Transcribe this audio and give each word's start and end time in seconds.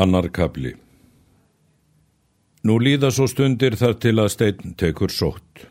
Annar 0.00 0.30
kabli 0.32 0.72
Nú 2.64 2.76
líða 2.80 3.08
svo 3.12 3.26
stundir 3.28 3.76
þar 3.80 3.94
til 4.00 4.18
að 4.20 4.32
stein 4.34 4.74
tekur 4.76 5.12
sótt. 5.12 5.64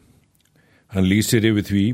Hann 0.90 1.06
lýsir 1.06 1.46
yfir 1.46 1.66
því 1.68 1.86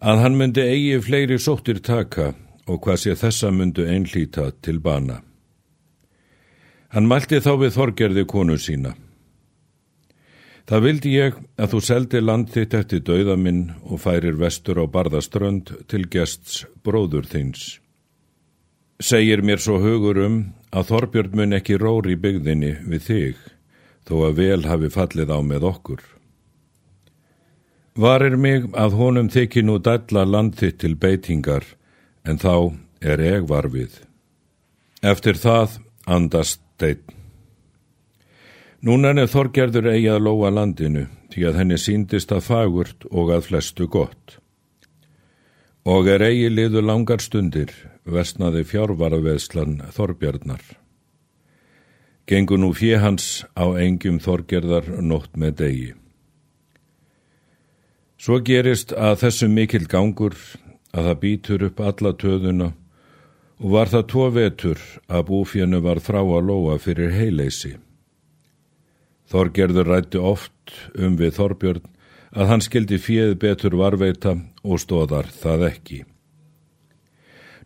að 0.00 0.20
hann 0.22 0.38
myndi 0.40 0.64
eigi 0.64 1.00
fleiri 1.04 1.36
sóttir 1.40 1.82
taka 1.84 2.32
og 2.64 2.80
hvað 2.84 3.00
sé 3.02 3.16
þessa 3.20 3.52
myndu 3.52 3.84
einlýta 3.84 4.50
til 4.64 4.80
bana. 4.80 5.20
Hann 6.88 7.08
mælti 7.10 7.42
þá 7.44 7.52
við 7.60 7.76
þorgerði 7.76 8.24
konu 8.32 8.56
sína. 8.56 8.94
Það 10.64 10.84
vildi 10.86 11.14
ég 11.18 11.40
að 11.60 11.74
þú 11.74 11.80
seldi 11.84 12.20
land 12.24 12.52
þitt 12.54 12.76
eftir 12.78 13.04
dauða 13.04 13.36
minn 13.36 13.64
og 13.84 14.00
færir 14.00 14.38
vestur 14.40 14.80
á 14.80 14.88
barðaströnd 14.88 15.74
til 15.90 16.06
gests 16.08 16.62
bróður 16.80 17.28
þins. 17.28 17.74
Segir 19.02 19.42
mér 19.44 19.60
svo 19.60 19.76
hugur 19.82 20.22
um 20.24 20.38
að 20.74 20.88
Þorbjörn 20.90 21.36
mun 21.38 21.56
ekki 21.60 21.78
róri 21.78 22.16
byggðinni 22.18 22.72
við 22.90 23.06
þig, 23.08 23.38
þó 24.08 24.14
að 24.26 24.40
vel 24.40 24.64
hafi 24.66 24.90
fallið 24.90 25.30
á 25.30 25.38
með 25.46 25.68
okkur. 25.70 26.02
Varir 27.94 28.34
mig 28.36 28.66
að 28.74 28.98
honum 28.98 29.30
þykir 29.30 29.64
nú 29.68 29.78
dælla 29.78 30.24
land 30.26 30.58
þitt 30.58 30.80
til 30.82 30.96
beitingar, 30.98 31.64
en 32.26 32.42
þá 32.42 32.74
er 33.00 33.22
ég 33.22 33.46
varfið. 33.46 34.00
Eftir 35.04 35.38
það 35.38 35.78
andast 36.10 36.64
steinn. 36.74 37.04
Núna 38.84 39.14
er 39.16 39.30
Þorgerður 39.30 39.92
eigi 39.94 40.10
að 40.12 40.24
lóa 40.26 40.50
landinu, 40.52 41.06
því 41.32 41.44
að 41.48 41.58
henni 41.60 41.78
síndist 41.80 42.32
að 42.34 42.44
fagurt 42.50 43.06
og 43.10 43.30
að 43.32 43.46
flestu 43.46 43.86
gott. 43.88 44.38
Og 45.88 46.08
er 46.08 46.24
eigi 46.26 46.50
liðu 46.52 46.82
langar 46.84 47.22
stundir, 47.22 47.72
vestnaði 48.04 48.64
fjárvaraveðslan 48.68 49.78
Þorbjarnar. 49.94 50.62
Gengur 52.28 52.60
nú 52.60 52.72
fjehans 52.76 53.44
á 53.52 53.68
engjum 53.80 54.20
Þorgerðar 54.20 54.88
nótt 55.04 55.36
með 55.36 55.56
degi. 55.60 55.90
Svo 58.16 58.38
gerist 58.40 58.94
að 58.96 59.18
þessu 59.24 59.48
mikil 59.52 59.84
gangur 59.90 60.36
að 60.94 61.10
það 61.10 61.20
býtur 61.20 61.64
upp 61.68 61.82
alla 61.84 62.14
töðuna 62.16 62.70
og 63.60 63.74
var 63.74 63.90
það 63.92 64.06
tvo 64.12 64.28
vetur 64.32 64.86
að 65.08 65.26
búfjönu 65.28 65.82
var 65.84 66.00
frá 66.00 66.20
að 66.22 66.46
lóa 66.48 66.78
fyrir 66.80 67.12
heileysi. 67.12 67.74
Þorgerður 69.28 69.90
rætti 69.90 70.20
oft 70.20 70.74
um 70.96 71.16
við 71.20 71.36
Þorbjörn 71.36 71.92
að 72.34 72.50
hann 72.50 72.64
skildi 72.64 72.98
fjöð 72.98 73.36
betur 73.44 73.76
varveita 73.78 74.36
og 74.64 74.80
stóðar 74.82 75.28
það 75.28 75.68
ekki. 75.70 76.00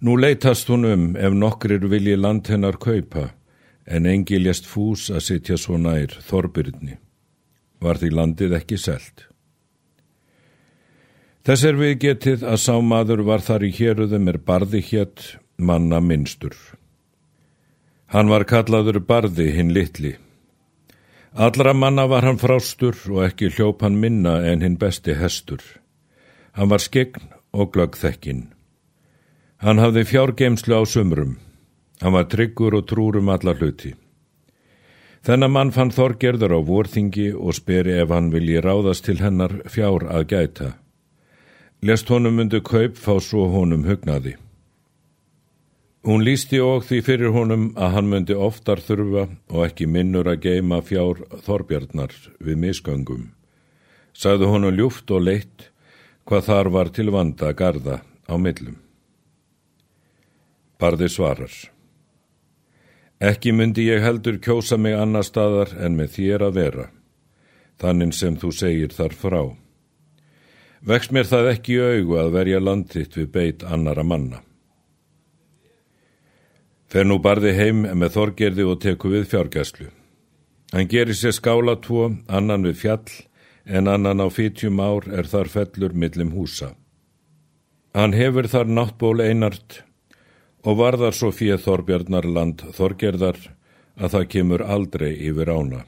Nú 0.01 0.15
leytast 0.15 0.69
hún 0.71 0.87
um 0.87 1.05
ef 1.17 1.33
nokkrir 1.35 1.89
vilji 1.91 2.15
land 2.17 2.47
hennar 2.47 2.77
kaupa 2.79 3.31
en 3.87 4.07
engi 4.07 4.39
lést 4.39 4.67
fús 4.67 5.09
að 5.11 5.25
sitja 5.27 5.57
svo 5.59 5.79
nær 5.79 6.13
Þorbjörni. 6.29 6.99
Var 7.83 7.99
því 7.99 8.11
landið 8.15 8.55
ekki 8.61 8.79
selt. 8.79 9.25
Þess 11.43 11.65
er 11.65 11.79
við 11.81 11.95
getið 12.05 12.45
að 12.45 12.61
sámaður 12.63 13.23
var 13.27 13.43
þar 13.43 13.65
í 13.65 13.71
héruðum 13.73 14.29
er 14.29 14.39
barði 14.39 14.83
hétt 14.91 15.25
manna 15.57 16.01
minnstur. 16.05 16.55
Hann 18.13 18.31
var 18.31 18.45
kallaður 18.45 19.01
barði 19.01 19.49
hinn 19.57 19.73
litli. 19.75 20.15
Allra 21.33 21.75
manna 21.75 22.07
var 22.07 22.27
hann 22.27 22.39
frástur 22.39 22.97
og 23.11 23.25
ekki 23.27 23.51
hljóp 23.51 23.83
hann 23.83 23.99
minna 24.01 24.39
en 24.47 24.63
hinn 24.63 24.79
besti 24.79 25.17
hestur. 25.19 25.63
Hann 26.53 26.71
var 26.71 26.83
skegn 26.85 27.33
og 27.53 27.73
glöggþekkin. 27.75 28.58
Hann 29.59 29.81
hafði 29.83 30.05
fjárgeimslu 30.07 30.77
á 30.79 30.83
sumrum. 30.87 31.39
Hann 31.99 32.15
var 32.15 32.29
tryggur 32.31 32.77
og 32.79 32.87
trúrum 32.87 33.31
alla 33.33 33.57
hluti. 33.59 33.95
Þennan 35.27 35.51
mann 35.51 35.73
fann 35.75 35.91
Þorgerður 35.91 36.55
á 36.55 36.61
vorþingi 36.63 37.33
og 37.35 37.57
speri 37.59 37.97
ef 37.99 38.15
hann 38.15 38.31
vilji 38.31 38.63
ráðast 38.63 39.09
til 39.09 39.19
hennar 39.19 39.57
fjár 39.67 40.07
að 40.07 40.29
gæta. 40.31 40.69
Lest 41.83 42.09
honum 42.09 42.39
undir 42.39 42.63
kaup 42.63 42.95
fá 42.95 43.19
svo 43.19 43.49
honum 43.51 43.83
hugnaði. 43.89 44.37
Hún 46.07 46.23
lísti 46.23 46.63
og 46.63 46.87
því 46.87 47.03
fyrir 47.03 47.35
honum 47.35 47.69
að 47.75 47.95
hann 47.99 48.11
myndi 48.15 48.35
oftar 48.39 48.79
þurfa 48.79 49.27
og 49.51 49.65
ekki 49.67 49.91
minnur 49.91 50.31
að 50.31 50.45
geima 50.47 50.79
fjár 50.87 51.25
Þorbjarnar 51.45 52.15
við 52.39 52.63
misgöngum. 52.63 53.33
Sagði 54.15 54.47
honum 54.55 54.79
ljúft 54.79 55.11
og 55.11 55.27
leitt 55.27 55.73
hvað 56.31 56.47
þar 56.47 56.77
var 56.79 56.95
til 56.95 57.11
vanda 57.11 57.51
að 57.51 57.59
garda 57.59 58.05
á 58.31 58.35
millum. 58.39 58.79
Barði 60.79 61.09
svarar. 61.11 61.55
Ekki 63.19 63.51
myndi 63.51 63.89
ég 63.89 64.05
heldur 64.05 64.37
kjósa 64.39 64.77
mig 64.79 64.95
annar 64.95 65.27
staðar 65.27 65.73
en 65.75 65.97
með 65.99 66.13
þér 66.15 66.45
að 66.47 66.59
vera, 66.61 66.85
þannig 67.83 68.13
sem 68.15 68.37
þú 68.39 68.51
segir 68.55 68.95
þar 68.95 69.17
frá. 69.19 69.41
Vex 70.87 71.11
mér 71.11 71.27
það 71.27 71.51
ekki 71.53 71.75
í 71.75 71.81
augu 71.83 72.19
að 72.21 72.31
verja 72.37 72.61
landitt 72.63 73.17
við 73.19 73.33
beit 73.35 73.65
annara 73.67 74.05
manna. 74.07 74.45
Fer 76.89 77.05
nú 77.05 77.19
barði 77.19 77.57
heim 77.59 77.83
með 77.99 78.15
þorgerði 78.15 78.69
og 78.71 78.79
teku 78.81 79.11
við 79.11 79.27
fjárgæslu. 79.33 79.89
Hann 80.73 80.87
gerir 80.89 81.19
sér 81.19 81.35
skála 81.35 81.75
tvo, 81.83 82.13
annan 82.29 82.63
við 82.69 82.79
fjall, 82.85 83.11
en 83.67 83.91
annan 83.91 84.23
á 84.23 84.31
fítjum 84.31 84.79
ár 84.79 85.11
er 85.11 85.27
þar 85.27 85.51
fellur 85.51 85.93
millim 85.93 86.31
húsa. 86.39 86.71
Hann 87.99 88.15
hefur 88.15 88.47
þar 88.47 88.71
náttból 88.71 89.19
einart 89.27 89.83
og 90.69 90.77
varðar 90.77 91.17
svo 91.17 91.31
fyrir 91.33 91.63
Þorbjarnarland 91.65 92.67
Þorgerðar 92.77 93.39
að 93.97 94.13
það 94.15 94.27
kemur 94.35 94.65
aldrei 94.77 95.15
yfir 95.17 95.49
ána. 95.49 95.81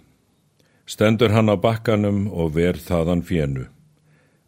Stendur 0.89 1.35
hann 1.37 1.53
á 1.53 1.57
bakkanum 1.61 2.25
og 2.33 2.55
ver 2.57 2.81
þaðan 2.81 3.21
fjennu. 3.23 3.67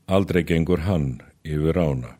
Aldrei 0.09 0.43
gengur 0.49 0.87
hann 0.89 1.21
yfir 1.45 1.77
ána. 1.77 2.17